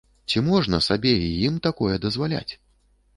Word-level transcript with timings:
Ці 0.29 0.41
можна 0.45 0.79
сабе 0.85 1.13
і 1.25 1.27
ім 1.49 1.59
такое 1.67 1.95
дазваляць? 2.07 2.53